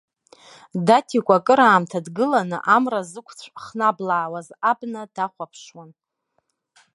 Даҭикәа 0.87 1.35
акыраамҭа 1.39 2.05
дгыланы, 2.05 2.57
амра 2.75 3.01
зықәцә 3.11 3.47
хнаблаауаз 3.63 4.47
абна 4.71 5.01
дахәаԥшуан. 5.15 5.89